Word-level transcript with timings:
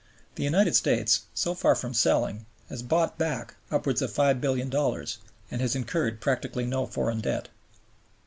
The 0.33 0.41
United 0.43 0.75
States, 0.75 1.25
so 1.35 1.53
far 1.53 1.75
from 1.75 1.93
selling, 1.93 2.47
has 2.69 2.81
bought 2.81 3.19
back 3.19 3.53
upwards 3.69 4.01
of 4.01 4.11
$5,000,000,000, 4.11 5.17
and 5.51 5.61
has 5.61 5.75
incurred 5.75 6.19
practically 6.21 6.65
no 6.65 6.87
foreign 6.87 7.19
debt. 7.21 7.49